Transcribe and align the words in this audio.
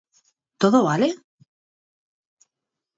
Todo 0.61 0.77
vale? 0.87 1.09